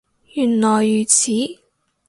[0.33, 1.31] 原來如此